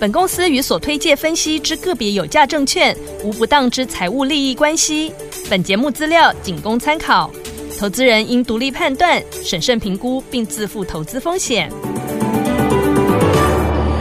[0.00, 5.12] 本公司与所推介分析之个别有价证券无不当之财务利益关系。
[5.50, 7.28] 本节目资料仅供参考，
[7.76, 11.68] 投资人应独立判断、审慎评估，并自负投资风险。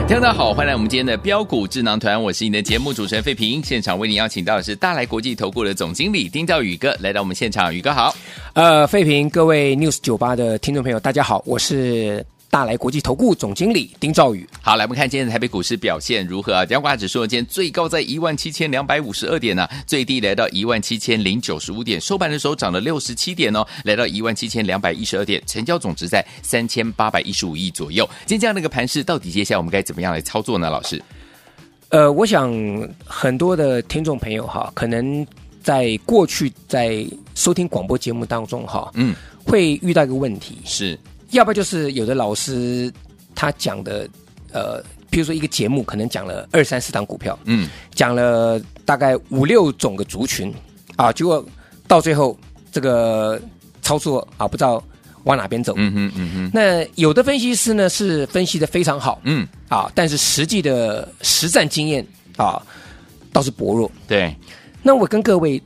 [0.07, 3.59] 听众大家好，欢迎来我们今天的标股智囊团，我是你的节目主持人费平。
[3.63, 8.15] 现场为你邀请到的是大来国际投顾的总经理丁兆宇哥来到我们现场，宇哥好。
[8.53, 12.23] 呃，费平，各位 News 九八的听众朋友，大家好，我是。
[12.49, 16.65] 大来国际投顾总经理丁兆宇，好，来我们看今天的台北股市表现如何啊？
[16.65, 28.09] 加权指数今天最高在一万七千两百五十二点呢、啊，最低来到一万七千零九十五点，收盘的时候涨了六十七点哦，来到一万七千两百一十二点，成交总值在三千八百一十五亿左右。
[28.25, 30.69] 今天这样的一个盘势，到底接下来我们该怎么样来操作呢？
[30.69, 31.03] 老师，
[31.89, 32.51] 呃，我想
[33.05, 35.27] 很多的听众朋友哈，可能
[35.61, 39.13] 在过去在收听广播节目当中哈，嗯，
[39.45, 40.97] 会遇到一个问题是。
[41.31, 42.91] 要不就是有的老师
[43.35, 44.07] 他讲的，
[44.51, 50.53] 呃，比如说一个节目可能讲了二三四档股票，嗯，讲了大概五六种的族群，
[50.95, 51.45] 啊，结果
[51.87, 52.37] 到最后
[52.71, 53.39] 这个
[53.81, 54.83] 操作啊，不知道
[55.23, 56.51] 往哪边走，嗯哼嗯哼。
[56.53, 62.05] 那有的分析师呢是分析的非常好，嗯，啊，但是实际的实战经验
[62.37, 62.61] 啊
[63.33, 64.35] 倒是薄弱，对。
[64.81, 65.61] 那我跟各位。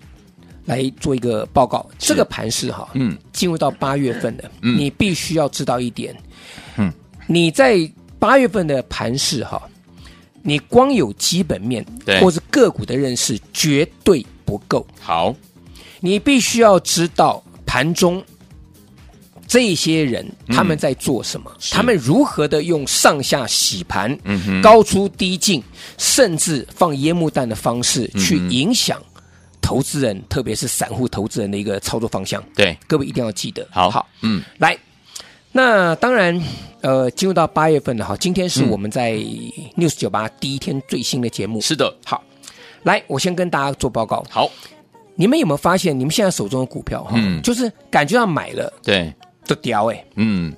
[0.65, 6.15] 来做一个报告，这个盘势哈，嗯，进入到八月份了，嗯，你必须要知道一点，
[6.77, 6.91] 嗯，
[7.27, 7.79] 你在
[8.19, 9.61] 八月份的盘势哈，
[10.43, 11.85] 你光有基本面
[12.21, 15.35] 或是个股的认识绝对不够，好，
[15.99, 18.23] 你必须要知道盘中
[19.47, 25.61] 这些人他们在做什么，他们如何的用上下洗盘，嗯，高出低进，
[25.97, 29.01] 甚至放烟幕弹的方式去影响。
[29.71, 32.77] 投资人，特别是散户投资人的一个操作方向，对。
[32.87, 33.65] 各位一定要记得。
[33.71, 34.77] 好好，嗯，来，
[35.53, 36.37] 那当然，
[36.81, 39.13] 呃，进入到八月份了哈，今天是我们在
[39.77, 41.61] News 九八第一天最新的节目。
[41.61, 42.21] 是的，好，
[42.83, 44.21] 来，我先跟大家做报告。
[44.29, 44.51] 好，
[45.15, 49.13] 你们有没有发现，你们现在手中的股票哈，嗯，就是感觉到买了，对，
[49.47, 50.53] 都掉哎，嗯，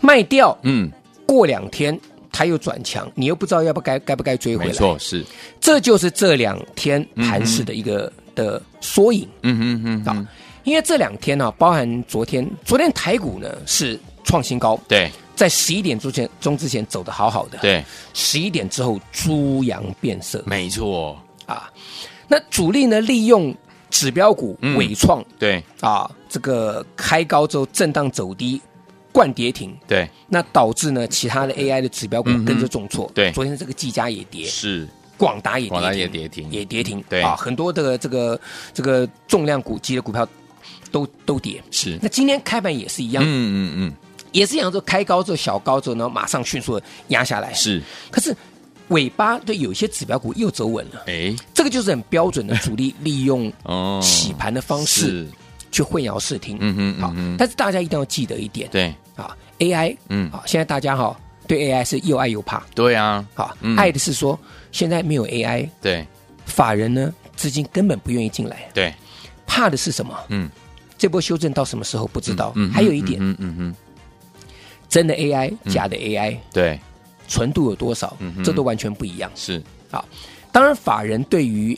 [0.00, 0.90] 卖掉，嗯，
[1.28, 1.96] 过两天
[2.32, 4.70] 它又转强，你又不知道要不该该不该追回来。
[4.72, 5.24] 没错，是，
[5.60, 8.12] 这就是这两天盘市的一个。
[8.38, 10.28] 的缩影，嗯嗯嗯，啊，
[10.62, 17.84] 因为这两天呢、啊，包含昨天，昨天台股呢是创新高，对，在十一点之前钟之前走的好好的，对，
[18.14, 21.18] 十一点之后猪羊变色，没错。
[21.46, 21.68] 啊，
[22.28, 23.52] 那主力呢利用
[23.90, 28.60] 指标股尾创、嗯，对，啊，这个开高之后震荡走低，
[29.10, 34.86] 冠跌停，对，那导致呢其他的 AI 的指标股跟着重挫，对，昨天这个技嘉也跌，是。
[35.18, 37.20] 广达也广达也跌停，也跌停，对。
[37.20, 38.40] 啊，很多的这个
[38.72, 40.26] 这个重量股级的股票
[40.90, 41.62] 都都跌。
[41.70, 43.92] 是，那今天开盘也是一样，嗯嗯嗯，
[44.32, 47.52] 也是一样，就开高之后小高之后呢，马上迅速的压下来。
[47.52, 48.34] 是，可是
[48.88, 51.02] 尾巴对有些指标股又走稳了。
[51.08, 53.52] 哎，这个就是很标准的主力利用
[54.00, 55.26] 洗盘的方式
[55.70, 56.56] 去混淆视听。
[56.60, 58.94] 嗯嗯，好，但是大家一定要记得一点，对。
[59.16, 62.62] 啊，AI，嗯，好，现在大家哈对 AI 是又爱又怕。
[62.76, 64.38] 对啊，好，爱的是说。
[64.70, 66.06] 现在没有 AI，对，
[66.44, 68.94] 法人呢资金根本不愿意进来，对，
[69.46, 70.14] 怕的是什么？
[70.28, 70.48] 嗯，
[70.98, 72.52] 这波修正到什么时候不知道。
[72.54, 73.74] 嗯，还有一点，嗯嗯嗯，
[74.86, 76.78] 真的 AI，假的 AI，对，
[77.28, 78.14] 纯度有多少？
[78.20, 79.30] 嗯，这都完全不一样。
[79.34, 79.60] 是，
[79.90, 80.06] 好，
[80.52, 81.76] 当然法人对于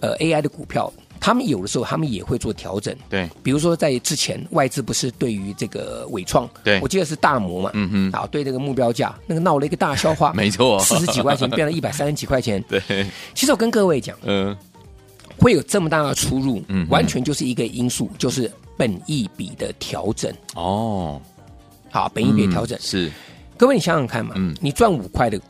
[0.00, 0.92] 呃 AI 的股票。
[1.24, 2.94] 他们有的时候，他们也会做调整。
[3.08, 6.78] 对，比如说在之前，外资不是对于这个伟创，对。
[6.82, 12.62] 我记得是大摩嘛，嗯哼，啊，对这个目标价那个闹了一个大笑话， 没错，四十几块钱变了 一百三十几块钱。
[12.68, 12.78] 对，
[13.32, 14.54] 其实我跟各位讲，嗯，
[15.38, 20.30] 会有这么大的出入，嗯，完全就是一个因素，就是本益比的调整。
[20.54, 21.18] 哦，
[21.90, 22.78] 好，本益比的调整。
[22.82, 23.10] 是，
[23.56, 25.40] 各位你想想看嘛，嗯，你赚五块的，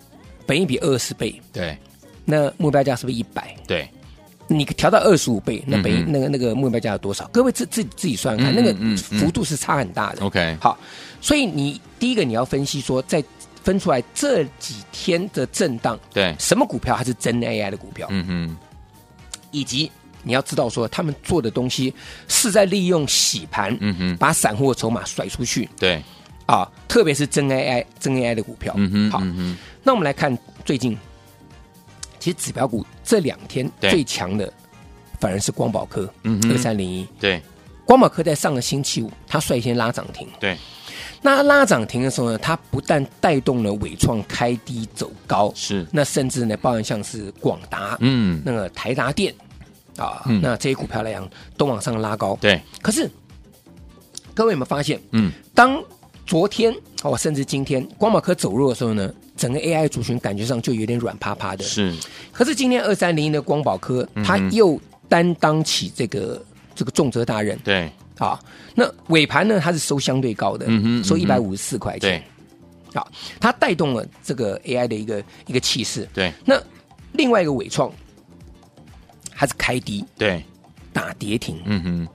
[0.47, 1.77] 本益比二十倍，对，
[2.25, 3.56] 那目标价是不是一百？
[3.67, 3.88] 对。
[4.46, 7.26] 你调到二十五倍，那本那个那个目标价有多少？
[7.32, 10.23] 各位自自自己算看，那个幅度是差很大的。
[10.23, 10.79] OK，好，
[11.20, 13.25] 所以你第一个你要分析说，在
[13.62, 18.06] 分出来这几天的震荡，对什么股票还是真 AI 的股票？
[18.11, 18.56] 嗯哼，
[19.50, 19.91] 以及
[20.23, 21.94] 你要知道说，他们做的东西
[22.29, 25.67] 是在利用洗盘，嗯哼，把散户的筹码甩出去。
[25.79, 26.02] 对，
[26.44, 28.75] 啊，特别是真 AI 真 AI 的股票。
[28.76, 29.23] 嗯哼，好，
[29.82, 30.37] 那我们来看
[30.67, 30.99] 最近。
[32.25, 34.50] 其实指标股这两天最强的
[35.21, 36.53] 反而是光宝科，嗯哼。
[36.53, 37.06] 二三零一。
[37.21, 37.43] 对。
[37.85, 40.26] 光宝科在上个星期五，它率先拉涨停。
[40.41, 40.56] 对，
[41.21, 49.35] 那拉涨停的时候呢，它不但带动了伟创开低走高，是，那甚至呢，包含像是广达，嗯，那个台达电
[49.99, 50.41] 啊，嗯。
[50.43, 51.29] 那这些股票来讲
[51.59, 52.38] 都往上拉高。
[52.41, 53.06] 对，可是
[54.32, 55.79] 各位有没有发现，嗯，当
[56.25, 59.12] 昨天哦，甚至今天光宝科走弱的时候呢，
[59.44, 61.62] 整个 AI 族群感觉上就有点软趴趴的。
[61.62, 61.94] 是，
[62.32, 66.43] 可是今天二三零一的光宝科，它又担当起这个
[66.75, 67.58] 这个重责大任。
[67.62, 67.93] 对。
[68.17, 68.41] 啊，
[68.75, 70.67] 那尾盘呢，它是收相对高的，
[71.05, 72.00] 收一百五十四块钱。
[72.00, 72.99] 对。
[72.99, 73.06] 啊，
[73.38, 76.08] 它带动了这个 AI 的一个一个气势。
[76.14, 76.32] 对。
[76.43, 76.58] 那
[77.12, 77.93] 另外一个伟创，
[79.31, 80.43] 它是开低对，
[80.91, 82.08] 打跌停，嗯哼。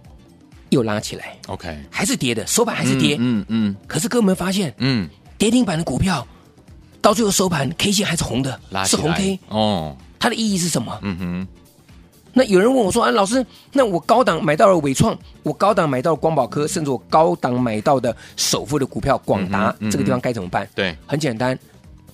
[0.71, 3.17] 又拉起来，，OK，还是跌的，收盘还是跌。
[3.19, 3.75] 嗯嗯。
[3.85, 6.27] 可是各位有没有发现，嗯，跌停板的股票
[7.01, 10.97] 到最后收盘 K 线还是红的，是红 K，哦，它的意义是什么？
[11.01, 11.47] 嗯哼，
[12.33, 21.57] 那有人问我说：“啊，老师，那我高档买到了伟创，我高档买到了光宝科，甚至我高档买到的首富的股票广达，这个地方该怎么办？”对，很简单，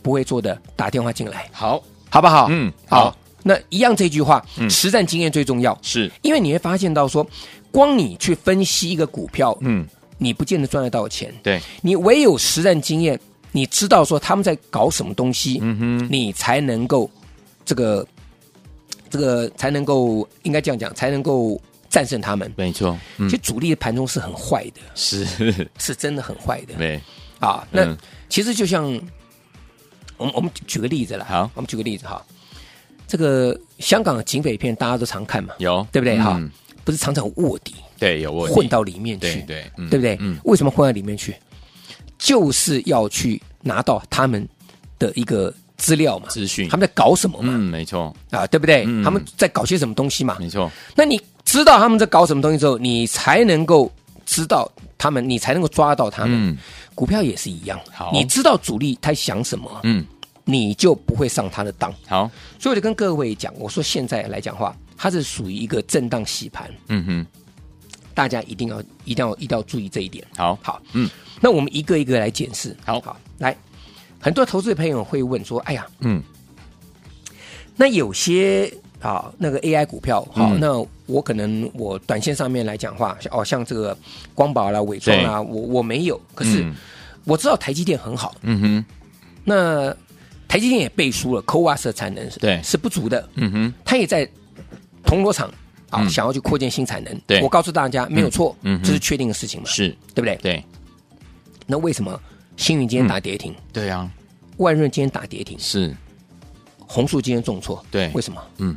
[0.01, 2.47] 不会做的打电话进来，好，好不好？
[2.49, 3.05] 嗯好。
[3.05, 3.17] 好。
[3.47, 4.67] 那一样这句话，嗯。
[4.67, 7.23] 实战经验最重要，是，因为你会发现到说，
[7.69, 9.85] 光你去分析一个股票，嗯，
[10.17, 13.19] 你不见得赚得到钱，对，你唯有实战经验，
[13.55, 17.09] 你知道说他们在搞什么东西，嗯哼，你才能够
[17.63, 18.05] 这个
[19.09, 21.57] 这个才能够应该这样讲，才能够
[21.89, 22.51] 战胜他们。
[22.57, 23.29] 没错，嗯。
[23.29, 25.25] 其实主力的盘中是很坏的，是，
[25.79, 26.73] 是真的很坏的。
[26.73, 26.99] 对，
[27.39, 27.65] 啊。
[27.71, 27.97] 那嗯。
[28.27, 28.83] 其实就像
[30.17, 31.49] 我们我们举个例子了，好。
[31.55, 32.21] 我们举个例子哈，
[33.07, 36.17] 这个香港的警匪片大家都常看嘛，有，对不对？
[36.17, 36.51] 哈嗯？
[36.83, 38.53] 不是常常有卧底对，有卧底。
[38.53, 40.17] 混到里面去，对对，不对？
[40.19, 41.33] 嗯，为什么混到里面去？
[42.17, 44.47] 就是要去拿到他们
[44.99, 47.53] 的一个资料嘛，资讯他们在搞什么嘛？
[47.53, 48.83] 嗯，没错，啊，对不对？
[48.87, 50.37] 嗯他们在搞些什么东西嘛？
[50.39, 53.91] 没错，那你知道他们在搞什么东西之后，你才能够
[54.25, 56.49] 知道他们，你才能够抓到他们。
[56.49, 56.57] 嗯
[56.95, 60.05] 股票也是一样好，你知道主力他想什么，嗯，
[60.45, 61.93] 你就不会上他的当。
[62.07, 67.27] 好，所以我就跟各位讲，我说现在来讲话，它是属于一个震荡洗盘，嗯哼，
[68.15, 70.25] 大家一定要、一定要、一定要注意这一点。
[70.35, 71.07] 好，好，嗯，
[71.41, 72.75] 那我们一个一个来检视。
[72.83, 72.99] 好。
[73.01, 73.55] 好，来，
[74.19, 76.23] 很多投资的朋友会问说：“哎呀，嗯，
[77.75, 80.59] 那有些啊，那个 AI 股票，好、嗯。
[80.59, 83.95] 那我可能我短线上面来讲话，哦，像这个
[84.33, 86.73] 光宝啦、伟创啦，我我没有，可是嗯。
[87.25, 88.85] 我知道台积电很好，嗯哼，
[89.43, 89.89] 那
[90.47, 92.61] 台积电也背书了 CoWAS 的产能是对。
[92.63, 94.29] 是不足的，嗯哼，它也在
[95.03, 95.51] 铜锣厂
[96.09, 97.21] 想要去扩建新产能。
[97.27, 97.41] 对。
[97.41, 100.35] 我告诉大家没有错，嗯这是确定的事情嘛，是，对不对？
[100.37, 100.63] 对，
[101.65, 102.19] 那为什么
[102.57, 104.09] 星云今天打跌停，对啊，
[104.57, 105.95] 万润今天打跌停，是，
[106.79, 107.83] 红树今天重挫？
[107.91, 108.09] 对。
[108.13, 108.41] 为什么？
[108.57, 108.75] 嗯，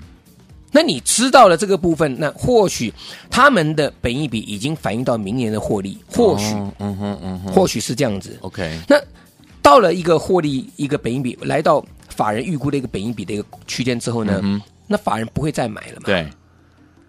[0.72, 2.92] 那你知道了这个部分，那或许
[3.30, 7.52] 他们的本益比已经反映到明年的获利，或许、哦嗯哼，嗯哼。
[7.52, 8.36] 或许是这样子。
[8.42, 8.96] ，OK，那
[9.62, 14.42] 到了一个获利一个本益比，来到法人预估的一个本益比的一个区间之后呢，
[14.86, 16.26] 那法人不会再买了嘛？，对，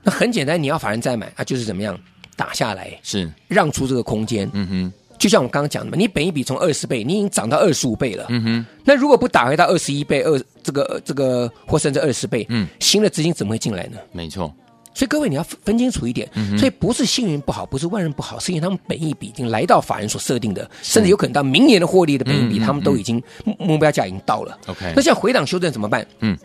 [0.04, 2.00] 那很简单，你要法人再买啊，就是怎么样
[2.36, 4.50] 打下来，是，让出这个空间。
[4.54, 8.26] 嗯哼，就像我刚刚讲的嘛，你本一比从二十倍，你已经涨到二十五倍了。
[8.30, 13.98] 嗯哼，那如果不打回到二十一倍、二这个呃这个或甚至二十倍，嗯新的资金怎么会进来呢？
[14.14, 14.54] 没错，
[14.94, 24.58] 所以各位你要分清楚一点，嗯所以不是幸运不好，不是万人不好，是因为他们本益比已经来到法人所设定的，甚至有可能到明年的获利的本益比，他们都已经目目标价已经到了。
[24.68, 26.08] OK 那像回档修正怎么办？
[26.20, 26.38] 嗯，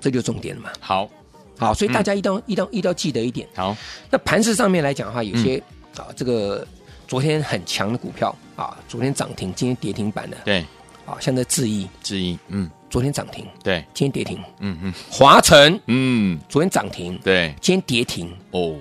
[0.00, 0.70] 这就是重点了嘛。
[0.78, 1.10] 好，
[1.58, 3.48] 好，所以大家一定要、一定要一定要记得一点。
[3.54, 3.76] 好，
[4.10, 5.62] 那盘市上面来讲的话，有些、嗯。
[5.96, 6.66] 啊这个
[7.06, 10.58] 昨天很强的股票啊，昨天涨停，今天跌停板的对，
[11.06, 14.42] 啊，像这智毅，之一，嗯，昨天涨停，对，今天跌停。
[14.58, 18.28] 嗯嗯，华晨嗯，昨天涨停，对，今天跌停。
[18.50, 18.74] 哦，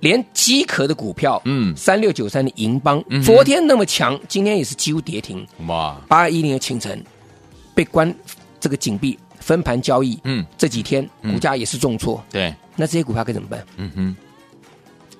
[0.00, 1.74] 连机壳的股票，嗯。
[1.74, 5.46] 三六九三的银邦，嗯昨天那么强，今天也是几乎跌停。
[5.66, 7.02] 哇，八二一零的清晨
[7.74, 8.14] 被关
[8.60, 11.34] 这个紧闭分盘交易，嗯，这几天嗯。
[11.34, 12.24] 股价也是重挫。
[12.30, 13.62] 对，那这些股票该怎么办？
[13.76, 14.16] 嗯哼，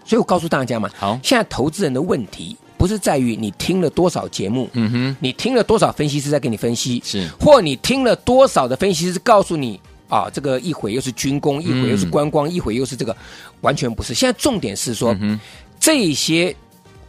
[0.07, 9.78] 所以我告诉大家嘛，好，现在投资人的问题不是在于你听了多少节目，嗯哼，你听了多少分析师在给你分析，是，或你听了多少的分析师告诉你
[10.09, 13.14] 啊，这个一会又是军工，一会又是观光，一会又是这个，
[13.61, 14.14] 完全不是。
[14.14, 15.38] 现在重点是说，嗯，
[15.78, 16.54] 这些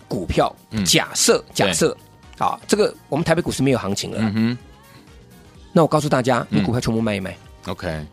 [0.08, 1.96] 股票嗯，假设假设
[2.38, 4.58] 啊，这个我们台北股市没有行情了，嗯哼
[5.76, 6.60] 那我告诉大家，嗯。
[6.60, 8.06] 你股票全部卖一卖，，OK，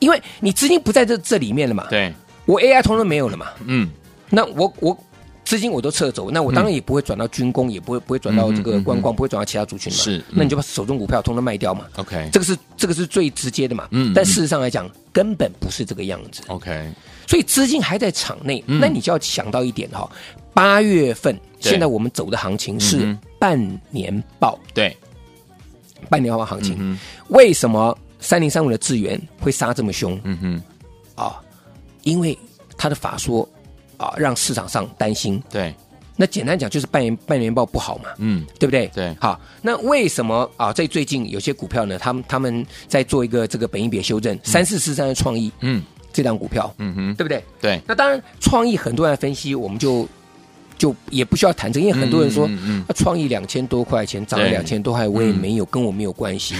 [0.00, 2.12] 因为你资金不在这这里面了嘛，对，
[2.46, 3.88] 我 AI 通通没有了嘛，嗯，
[4.28, 4.98] 那我我
[5.44, 9.98] 资金我都撤走，那我当然也不会转到军工，嗯、也不会不会转到这个观光，嗯、不会转到其他族群嘛。
[9.98, 11.86] 是，嗯、那你就把手中股票通通卖掉嘛。
[11.96, 13.86] OK，这个是这个是最直接的嘛。
[13.92, 16.42] 嗯，但事实上来讲，根本不是这个样子。
[16.48, 16.92] OK，
[17.26, 20.10] 所以资金还在场内，嗯、那你就要想到一点哈，
[20.52, 23.58] 八月份现在我们走的行情是半
[23.90, 24.96] 年报，对，
[26.10, 26.98] 半年报行情，嗯、
[27.28, 30.20] 为什么三零三五的智源会杀这么凶？
[30.24, 30.36] 嗯
[31.16, 31.40] 哼，啊，
[32.02, 32.38] 因为
[32.76, 33.48] 他的法说。
[34.00, 35.38] 啊，让市场上担心。
[35.50, 35.74] 对，
[36.16, 38.86] 那简单讲就是半年半年报不好嘛，嗯，对不对？
[38.94, 40.72] 对，好，那为什么啊？
[40.72, 45.82] 在最近有些股票呢，他们他们在做一个这个本益比修正，三四四三的创意，嗯，
[46.14, 47.44] 这档股票，嗯哼，对不对？
[47.60, 50.08] 对，那当然创意很多人分析，我们就
[50.80, 52.48] 就也不需要谈这个，因为很多人说，
[52.96, 56.54] 创意两千多块钱涨了两千多块，我也没有跟我没有关系。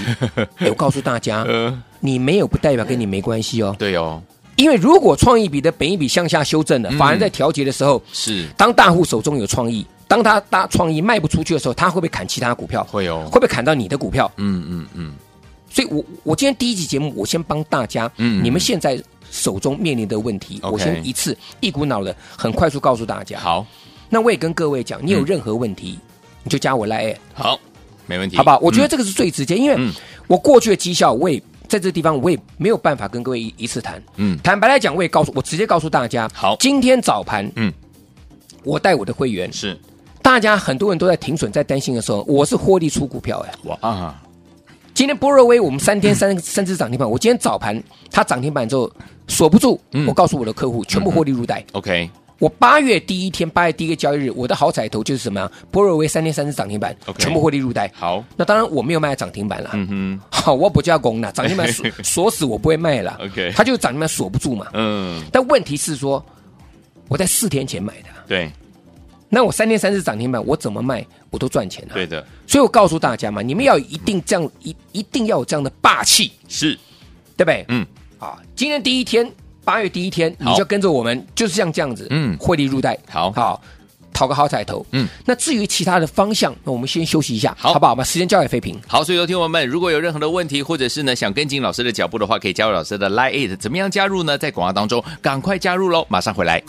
[0.59, 1.43] 我告诉大家，
[1.99, 3.75] 你没有不代表跟你没关系哦。
[3.79, 4.21] 对哦。
[4.57, 12.83] 因为如果创意比的本一比向下修正了，反而在调节的时候，是当大户手中有创意，当他大创意卖不出去的时候，他会不会砍其他股票？
[12.91, 14.31] 会哦，会不会砍到你的股票？
[14.37, 15.13] 嗯嗯嗯。
[15.67, 19.01] 所以我我今天第一集节目，我先帮大家，嗯，你们现在
[19.31, 23.39] 手中面临的问题，嗯、我先一次一股脑的很快速告诉大家。
[23.39, 23.65] 好，
[24.11, 26.07] 那我也跟各位讲，你有任何问题，嗯、
[26.43, 27.17] 你就加我来。
[27.33, 27.59] 好，
[28.05, 28.59] 没问题，好不好？
[28.61, 29.91] 我觉得这个是最直接，嗯、因为
[30.27, 31.41] 我过去的绩效，我也。
[31.71, 34.03] 在这个地方，我也没有办法跟各位一一次谈。
[34.17, 37.71] 嗯，坦白来讲，我也告诉我直接告诉大家，好，今天早盘，嗯，
[38.65, 39.79] 我带我的会员是，
[40.21, 44.21] 大家很多人都在停损，在担心的时候，我是获利出股票哎，哇啊！
[44.93, 48.91] 今天波若威我们三天三三只涨停板，我今天早盘它涨停板之后
[49.29, 51.63] 锁不住，我告诉我的客户全部获利入袋。
[51.71, 52.09] OK。
[52.41, 55.51] 我八月第一天，八月第一个交易日，我的好彩头就是什么呀？
[55.69, 57.19] 波若威三天三次涨停板，Okay.
[57.19, 57.91] 全部获利入袋。
[57.93, 59.69] 好，那当然我没有卖涨停板了。
[59.73, 63.15] 嗯哼，好，我不加工了，涨停板锁 锁死，我不会卖了。
[63.21, 64.65] OK，它就涨停板锁不住嘛。
[64.73, 66.25] 嗯，但问题是说，
[67.09, 68.09] 我在四天前买的。
[68.27, 68.51] 对，
[69.29, 71.93] 那我三天三次涨停板，我怎么卖我都赚钱了。
[71.93, 76.73] 对的，所以我告诉大家嘛，你们要一定这样一一定要有这样的霸气，是
[77.37, 77.63] 对不对？
[77.67, 77.85] 嗯，
[78.17, 79.31] 啊，今天第一天。
[79.63, 83.61] 八月第一天，你就跟着我们，就是像这样子，嗯，汇利入袋，好好，
[84.11, 85.07] 讨个好彩头，嗯。
[85.23, 87.93] 那至于其他的方向，那我们先休息一下，好，好不好？
[87.93, 88.75] 把时间交给飞平。
[88.87, 94.37] 好，所以有听友们，如果有任何的问题，或者是呢想跟进老师的脚步的话，可以加入老师的 Line，怎么样加入呢？
[94.37, 96.61] 在广告当中赶快加入喽，马上回来。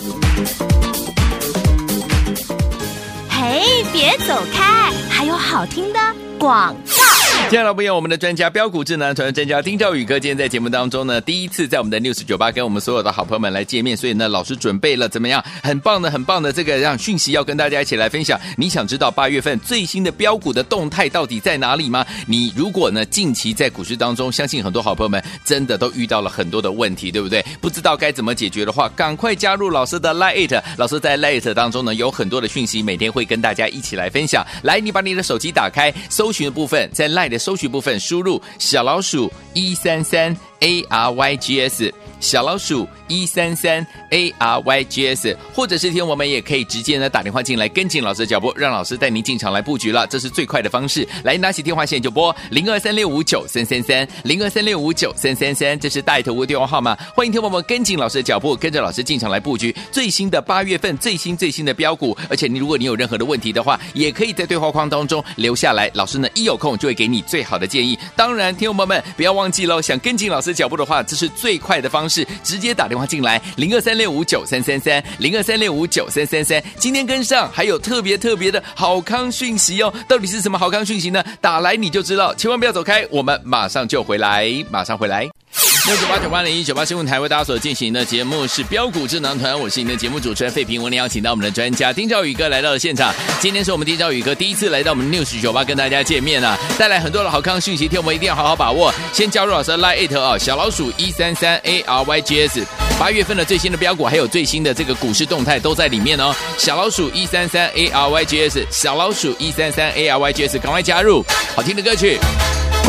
[3.31, 5.99] 嘿，别走开，还有好听的
[6.39, 7.02] 广告。
[7.51, 15.45] 接下来不用我们的专家标股智囊团专家丁兆宇哥，今天在节目当中呢，第一次在我们的 News 酒吧跟我们所有的好朋友们来见面，所以呢，老师准备了怎么样？
[15.63, 18.41] 很棒的，很棒的这个让讯息要跟大家一起来分享。
[18.57, 22.07] 你想知道八月份最新的标股的动态到底在哪里吗？
[22.27, 27.45] 你如果呢近期在股市当中，相信很多好朋友们真的都遇到了很多的问题，对不对？
[27.61, 34.43] 不知道该怎么解决的话，赶快加入老师的 Lite，老师在 Lite 当中呢有很多的讯息，每天会跟大家一起来分享。
[34.63, 37.32] 来，你把你的手机打开，搜寻的部分在 Lite。
[37.33, 41.93] 的收取部分，输入小老鼠一三三 A R Y G S。
[42.23, 51.07] 小老鼠一三三 A R Y G S，或者是听我们也可以直接呢打电话进来跟进老师的脚步，让老师带您进场来布局了，这是最快的方式。
[51.25, 56.97] 来拿起电话线就拨零二三六五九三三三零二三六五九三三三，这是带头的电话号码。
[57.13, 62.17] 欢迎听我们跟进老师的脚步，跟着老师进场来布局最新的八月份最新最新的标股。
[62.31, 67.99] 而且你如果你有任何的问题的话，也可以在对话框当中留下来，老师呢一有空就会给你最好的建议。
[68.15, 72.12] 当然，听友们不要忘记喽，想跟进老师脚步的话，这是最快的方式。
[72.13, 76.63] 是直接打电话进来，零二三六五九三三三，零二三六五九三三三。
[76.77, 79.93] 今天跟上，还有特别特别的好康讯息哦！
[80.07, 81.25] 到底是什么好康讯息呢？
[81.41, 85.42] 打来你就知道，千万不要走开，我们马上就回来，马上回来。
[85.87, 90.81] 六九八九八零一九八新闻台为大家所进行的节目是标股智囊团，我是你的节目主持人费平。
[90.81, 93.13] 我们邀请到我们的专家丁兆宇哥来到了现场。
[93.41, 98.95] 今天是我们丁兆宇哥第一次来到我们 News 九八跟大家见面啊，带来很多的好康讯息，听我们一定要好好把握。
[99.13, 102.65] 先加入老师的 Line 啊，小老鼠一三三 A R Y G S，
[102.99, 106.33] 八月份的最新的标股还有最新的这个股市动态都在里面哦。
[106.57, 111.25] 小老鼠一三三 A R Y G S，小老鼠一三三 A R Y G S，赶快加入，
[111.57, 112.19] 好听的歌曲。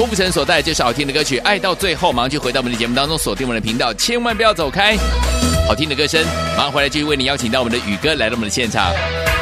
[0.04, 4.98] 郭富城所带就是好听的歌曲《爱到最后》，马上就回到我们的节目当中，锁定我们的频道，千万不要走开。
[5.66, 6.22] 好听的歌声，
[6.58, 8.94] 马上回来继续为你邀请到我们的宇哥来到我们的现场，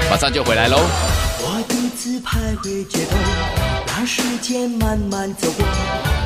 [0.07, 0.77] 马上就回来喽。
[1.39, 3.17] 我独自徘徊街头，
[3.87, 5.65] 让时间慢慢走过，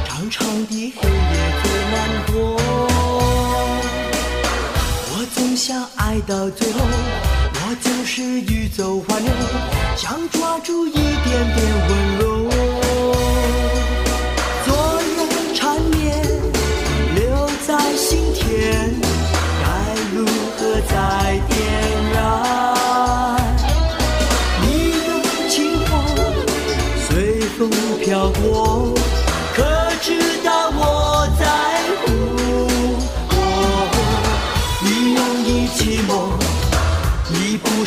[0.06, 2.58] 长长的黑夜最难过。
[5.14, 6.80] 我总想爱到最后，
[7.54, 9.32] 我总是欲走还留，
[9.96, 11.75] 想抓住一点点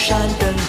[0.08, 0.67] 山等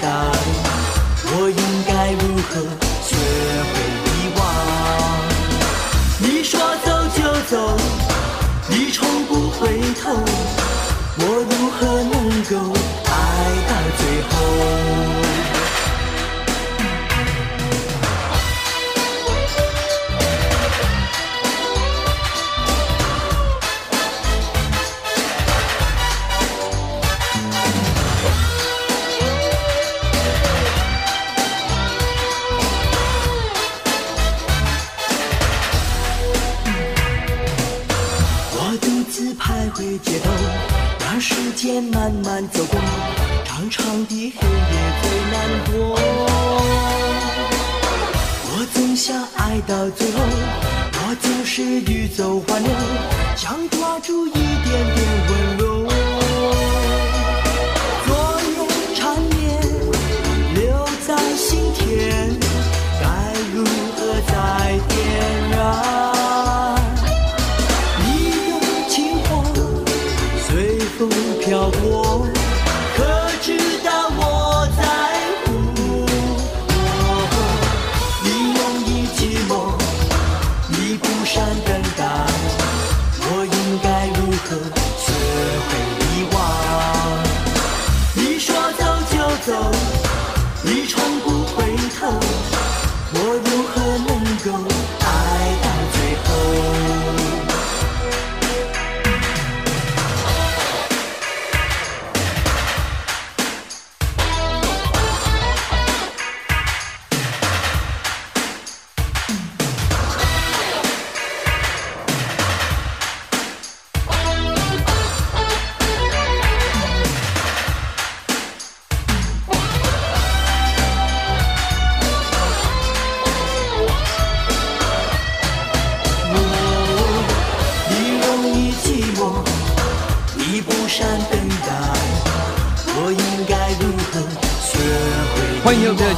[70.99, 71.07] 风
[71.39, 72.08] 飘过。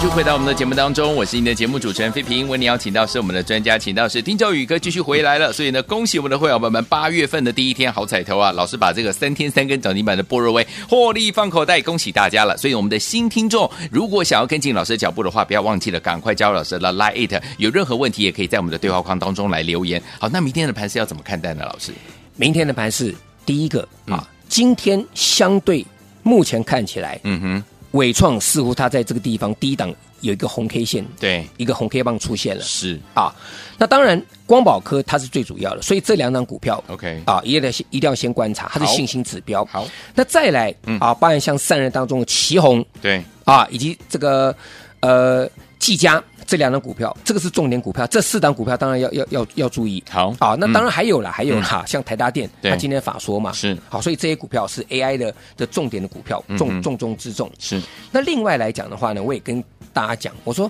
[0.01, 2.47] 就回到我们的节目当中，我是您的节目主持人费平。
[2.47, 5.51] 为您邀请到是我们的专家，请到是丁兆宇哥继续回来了。
[5.51, 8.51] 所以呢，恭喜我们的会员朋友们，八月份的第一天好彩头啊！
[8.53, 12.55] 老师把这个三天三根涨停板的波若威获利放口袋，恭喜大家了。
[12.57, 17.43] 所以我们的新听众，如果想要跟进老师的脚步的话，不要忘记了，赶快加入老师的 Line It。
[17.57, 20.01] 有任何问题也可以在我们的对话框当中来留言。
[20.17, 21.65] 好，那明天的盘是要怎么看待呢？
[21.65, 21.91] 老师，
[22.37, 23.13] 明天的盘是
[23.45, 25.85] 第一个啊，今天相对
[26.23, 29.93] 目前看起来，嗯哼，纬创似乎它在这个地方低档。
[30.21, 33.33] 有一个红 K 线，对，一个红 K 棒出现了，是啊。
[33.79, 39.65] 那当然，光宝科它是最主要的，所以这两档股票，OK 啊，一定要一定要先观察它的信心指标。
[39.65, 44.55] 好，那再来、嗯、啊，包含像散热当中的旗红，对啊，以及这个
[44.99, 45.49] 呃
[45.81, 46.23] 技嘉。
[46.47, 48.05] 这两档股票，这个是重点股票。
[48.07, 50.03] 这四档股票当然要要要要注意。
[50.09, 57.49] 好啊，那当然还有了，嗯、还有哈、嗯，像台达电，它今天法说嘛，是好，所以这些股票是 AI 的的重点的股票，重、嗯、重中之重。
[57.57, 57.81] 是。
[58.11, 59.63] 那另外来讲的话呢，我也跟
[59.93, 60.69] 大家讲，我说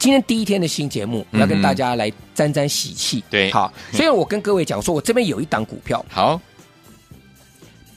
[0.00, 3.22] 今天第一天的新节目，要跟大家来沾沾喜气。
[3.30, 6.40] 对、嗯，好， 所以我跟各位讲，说我这边有一档股票，好，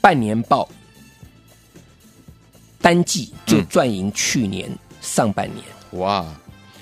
[0.00, 0.68] 半年报
[2.80, 5.64] 单季就赚赢去年上半年。
[5.92, 6.26] 嗯、哇，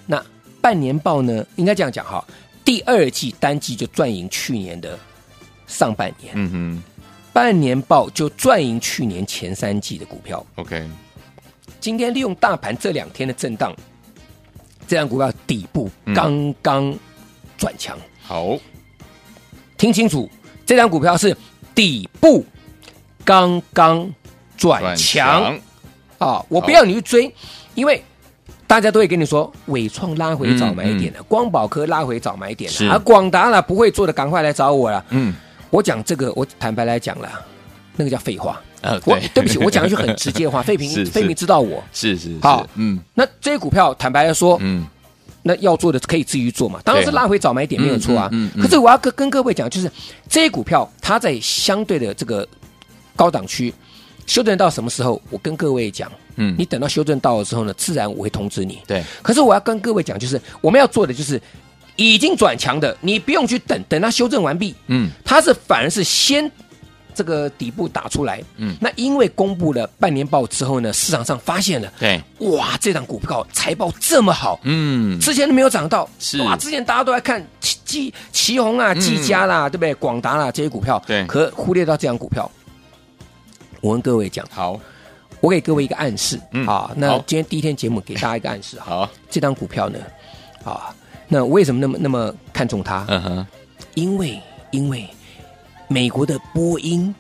[0.07, 0.25] 那。
[0.62, 2.23] 半年报呢，应该这样讲哈，
[2.62, 4.99] 第二季单季就赚赢去年的
[5.66, 6.35] 上半年。
[6.37, 6.83] 嗯哼，
[7.33, 10.44] 半年报就赚赢去年前三季的股票。
[10.57, 10.87] OK，
[11.81, 13.75] 今天利用大盘这两天的震荡，
[14.87, 16.94] 这张股票底部刚刚
[17.57, 17.99] 转强。
[18.23, 18.59] 好，
[19.79, 20.29] 听清楚，
[20.66, 21.35] 这张股票是
[21.75, 22.44] 底部
[23.25, 24.14] 刚刚
[24.59, 25.59] 转强。
[26.18, 27.35] 啊，我不要你去追，
[27.75, 28.05] 因为。
[28.70, 35.04] 大家都会跟你说，伟创拉回早买点了，嗯嗯、光宝科拉回早买点了，而广达了不会做的，赶快来找我了。
[35.11, 35.35] 嗯，
[35.70, 37.28] 我讲这个，我坦白来讲了，
[37.96, 38.61] 那个叫废话。
[38.83, 39.42] 呃，我对。
[39.42, 41.83] 不起， 我讲一句很直接的话，费平，费平知道我。
[41.92, 42.38] 是是，是。
[42.42, 44.87] 好，嗯，那这些股票坦白来说，嗯，
[45.42, 48.28] 那要做的可以自己做嘛，当然是拉回早买点没有错啊。
[48.30, 49.90] 嗯，嗯，可是我要跟跟各位讲，就是
[50.28, 52.46] 这些股票它在相对的这个
[53.16, 53.74] 高档区。
[54.26, 55.20] 修正到什么时候？
[55.30, 58.78] 我跟各位讲，嗯，你等到修正到了之后呢，自然我会通知你。
[58.87, 61.40] 对，可是我要跟各位讲，就是我们要做的就是
[61.96, 66.50] 已经转强的，你不用去等，等它修正完毕，嗯，它是反而是先
[67.12, 76.40] 这个底部打出来，嗯，那因为公布了半年报之后呢，市场上发现了，对，哇，这档股票财报这么好，嗯，之前都没有涨到，是。
[76.42, 79.92] 哇，之前大家都在看奇奇宏啊、技嘉啦，对不对？
[79.94, 82.50] 广达啦这些股票，对，可忽略到这档股票。
[83.81, 84.79] 我跟各位讲，好，
[85.40, 89.99] 我给各位一个暗示，嗯啊，那今天第一天节目给大家一个暗示，好，这张股票呢，
[90.64, 90.95] 啊，
[91.29, 93.05] 那为什么那么那么看重它？
[93.09, 93.47] 嗯哼，
[93.95, 94.38] 因为
[94.71, 95.09] 因为
[95.88, 97.14] 美国的波音，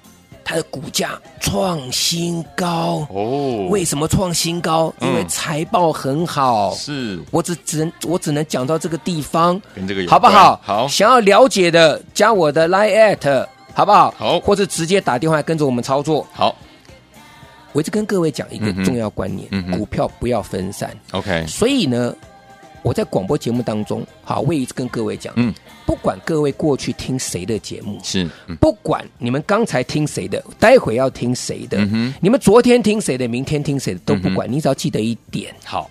[0.44, 3.06] 它的股价创新高。
[3.10, 4.92] 哦，为什么创新高？
[5.00, 6.74] 因为嗯财报很好。
[6.74, 10.60] 是我只只能我只能讲到这个地方，跟这个好不好？
[10.62, 14.14] 好，想要了解的加我的 Line at，好不好？
[14.16, 14.40] 好。
[14.40, 16.26] 或者直接打电话跟着我们操作。
[16.32, 16.56] 好。
[17.72, 20.92] 我一直跟各位讲一个重要观念：股票不要分散。
[21.12, 22.12] ，OK，所以呢，
[22.82, 25.54] 我在广播节目当中，好，我也一直跟各位讲，嗯，
[25.86, 28.56] 不管各位过去听谁的节目，是，嗯。
[28.56, 35.88] 不管你们刚才听谁的，待会要听谁的，嗯你们昨天听谁的，明天听谁的都不嗯管，你只要记得一点，好，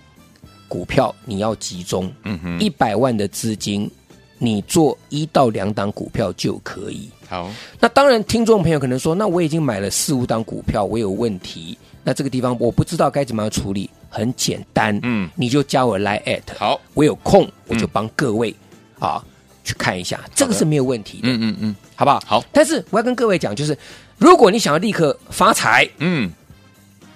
[0.68, 3.90] 股票你要集中，嗯哼，一百万的资金，
[4.36, 7.08] 你做一到两档股票就可以。
[7.30, 13.88] 好，那当然，听众朋友可能说，那我已经买了四五档股票，我有问题，那这个地方我不知道该怎么样处理。
[14.08, 15.30] 很简单，嗯。
[15.36, 18.52] 你就加我来 at，好，我有空我就帮各位、
[18.98, 19.24] 啊
[19.62, 22.20] 去看一下，这个是没有问题的，嗯嗯嗯，好不好？
[22.26, 23.76] 好，但是我要跟各位讲，就是
[24.18, 26.28] 如果你想要立刻发财，嗯，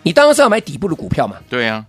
[0.05, 1.39] 你当然是要买底部的股票嘛。
[1.49, 1.85] 对啊，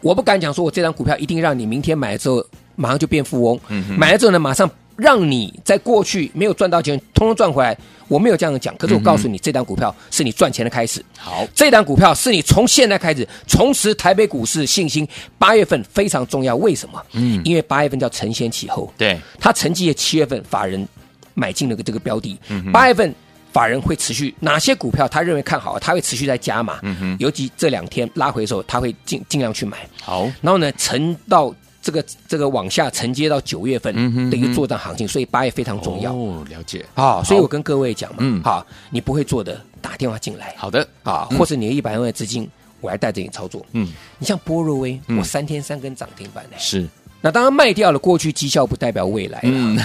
[0.00, 2.44] 我不敢讲说我这张股票一定让你明天买了之后
[2.76, 7.74] 马上就变富翁，嗯买了之后呢马上让你在过去没有赚到钱，通通赚回来。
[8.08, 11.04] 我没有这样讲，可是我告诉你，这档股票是你赚钱的开始。
[11.18, 15.06] 好，这档股票是你从现在开始重拾台北股市信心。
[15.38, 17.04] 八月份非常重要，为什么？
[17.12, 20.88] 嗯因为八月份叫承先启后，对，它承继了七月份法人
[21.34, 22.40] 买进了个这个标的
[22.72, 23.14] 八月份
[23.52, 26.78] 法人会持续哪些股票他认为看好，他会持续在加码。
[26.80, 29.86] 嗯哼尤其这两天拉回的时候，他会尽尽量去买。
[30.02, 31.54] 好，然后呢，承到
[31.88, 36.12] 这个这个往下承接到九月份嗯哼的一个作战行情，所以八月非常重要。
[36.12, 38.42] 哦，了解，啊，所以我跟各位讲嘛，嗯。
[38.42, 40.54] 好，你不会做的，打电话进来。
[40.58, 42.46] 好的，啊，或是你的一百万的资金，
[42.82, 43.64] 我来带着你操作。
[43.72, 45.16] 嗯，你像波若威，嗯。
[45.16, 46.58] 我三天三根涨停板呢。
[46.58, 46.86] 是，
[47.22, 49.40] 那当然卖掉了，过去绩效不代表未来。
[49.44, 49.78] 嗯，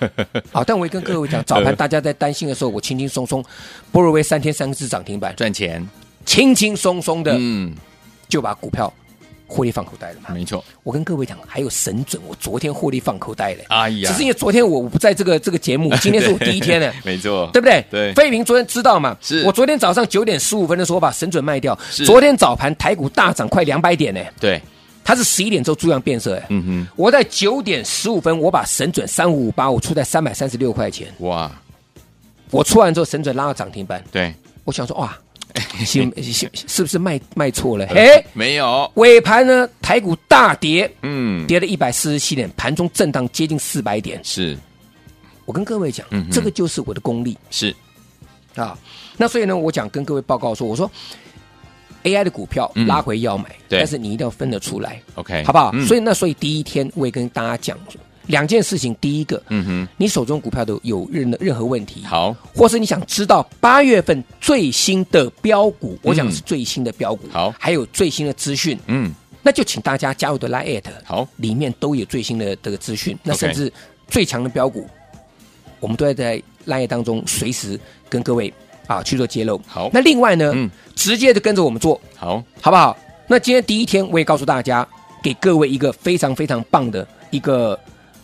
[0.50, 3.44] 好，但我也跟各位讲，早盘大家在担心的时候，我轻轻松松，
[3.92, 5.86] 波若威三天三只涨停板，赚钱，
[6.24, 7.74] 轻轻松松的嗯，
[8.30, 8.90] 就把股票
[9.50, 10.32] 获利放口袋了嘛。
[10.32, 13.64] 没错，我跟各位讲，还有神准，我昨天获利放口袋了。
[13.68, 16.92] 哎呀只是因为昨天我不在这个这个节目， 今天是我第一天呢。
[17.04, 17.84] 没错，对不对？
[17.90, 19.16] 对飞平昨天知道嘛？
[19.20, 22.06] 是我昨天早上九点十五分的时候，我把神准卖掉是。
[22.06, 24.62] 昨天早盘台股大涨快两百点呢，对，
[25.02, 26.46] 它是十一点之后猪羊变色哎。
[26.50, 31.08] 嗯哼，我在九点十五分，我把神准三五五八，我出在三百三十六块钱。
[31.18, 31.50] 哇，
[32.50, 34.32] 我出完之后，神准拉到涨停板，对，
[34.64, 35.16] 我想说哇，
[35.84, 37.86] 是是 是不是卖卖错了？
[37.88, 44.20] 嘿，没有，尾盘呢，台股大跌，嗯，跌了一百四十七点，盘中震荡接近四百点。
[44.22, 44.56] 是。
[45.46, 47.36] 我跟各位讲嗯，这个就是我的功力。
[47.50, 47.74] 是，
[48.54, 48.78] 啊，
[49.16, 50.88] 那所以呢，我讲跟各位报告说，我说
[52.04, 52.86] AI 的股票嗯。
[52.86, 53.80] 拉回要买，对。
[53.80, 55.70] 但是你一定要分得出来，OK，好不好？
[55.74, 55.84] 嗯。
[55.86, 57.76] 所以那所以第一天我也跟大家讲
[58.30, 67.52] 两件事情，第一个，嗯哼，你手中股票都有任任何问题，好，或是你想知道八月份最新的标股，我讲的是最新的标股，好。
[67.58, 69.12] 还有最新的资讯，嗯，
[69.42, 73.70] 那就请大家加入的 Line，好，里面都有最新的这个资讯，那甚至
[74.08, 74.88] 最强的标股，
[75.80, 78.52] 我们都要在 Line 当中随时跟各位
[78.86, 79.60] 啊去做揭露。
[79.66, 79.90] 好。
[79.92, 80.70] 那另外呢，嗯。
[80.96, 82.94] 直接的跟着我们做，好，好不好？
[83.26, 84.86] 那今天第一天，我也告诉大家，
[85.22, 87.78] 给各位一个非常非常棒的一个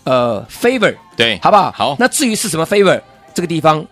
[0.07, 1.71] 呃 favor，对，好不好？
[1.73, 2.99] 好那至于是什么 favor，
[3.35, 3.85] 这个地方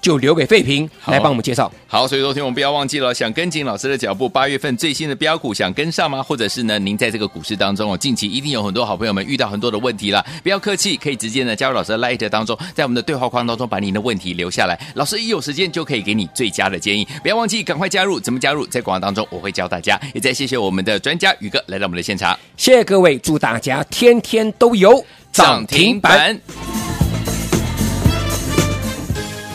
[0.00, 1.70] 就留给费平来帮我们介绍。
[1.86, 6.22] 好，所以昨天我们不要忘记了，想跟紧老师的脚步，八月份最新的标股想跟上吗？
[6.22, 17.06] 或者是呢，您在这个股市当中哦，近期一定有很多好朋友们遇到很多的问题了，不要客气，可以直接呢加入老师的 Light 当中，在我们的对话框当中把您的问题留下来，老师一有时间就可以给你最佳的建议。
[17.22, 18.66] 不要忘记赶快加入，怎么加入？
[18.66, 20.00] 在广告当中我会教大家。
[20.14, 26.38] 也再谢谢我们的专家宇哥来到我们的现场，谢谢各位，祝大家天天都有涨停板。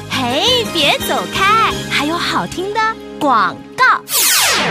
[0.10, 2.80] 嘿，别走开，还有好听的
[3.20, 3.86] 广告。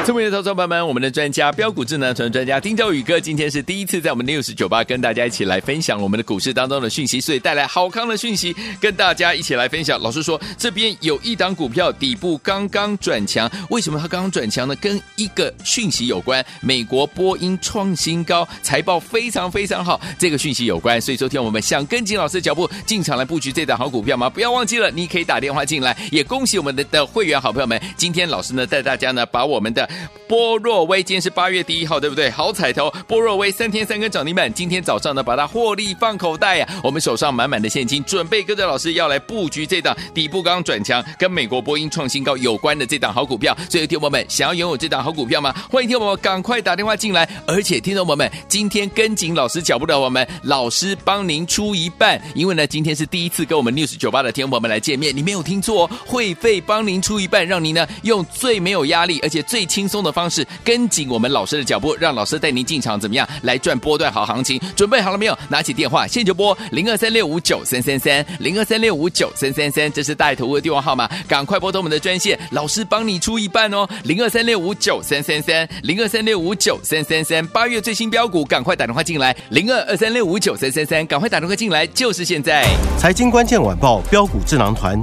[0.07, 10.01] 聪明的投资者朋友们，我们的专家标股智能团专家丁兆宇哥，今天是第一次在我们六十九八跟大家一起来分享我们的股市当中的讯息，所以带来好康的讯息跟大家一起来分享。
[10.01, 14.77] 老师说，这边有一档股票底部刚刚转强，为什么它刚刚转强呢？
[14.77, 21.01] 跟一个讯息有关，美国波音创新高，财报非常非常好，这个讯息有关。
[21.01, 24.31] 所以昨天我们想跟紧老师的脚步进场来布局这档好股票吗？
[24.31, 25.96] 不要忘记了，你可以打电话进来。
[26.12, 29.88] 也恭喜我们的的会员好朋友们，今天老师呢带大家呢把我们的
[30.26, 32.30] 波若威，今天是八月第一号，对不对？
[32.30, 36.80] 好彩头，波若威三天三根涨停板，今天早上呢把它获利放口袋呀、啊。
[36.82, 43.56] 我们手上满满的现金，准备跟着老师要来布局这档底部刚转强，跟美国波音创新高有关的这档好股票。
[43.70, 45.54] 所以，听众友们想要拥有这档好股票吗？
[45.70, 47.28] 欢迎听众朋友们赶快打电话进来。
[47.46, 64.61] 而且，听众朋友们今天跟紧老师脚步的我们，老师帮您出一半，因为呢今天是第一次跟我们 News 九八的听众友们来见面，你没有听错哦，会费帮您出一半，让您呢用最没有压力而且最轻松的方式跟紧我们老师的脚步，让老师带您进场怎么样来赚波段好行情？
[64.74, 65.37] 准备好了没有？
[65.48, 82.66] 拿起电话现在就拨零二三六五九三三三零二三六五九三三三，这是带头的电话号码，赶快拨通我们的专线，老师帮你出一半哦，零二三六五九三三三零二三六五九三三三，八月最新标股，赶快打电话进来，零二二三六五九三三三，赶快打电话进来，就是现在。
[82.98, 85.02] 财经关键晚报标股智囊团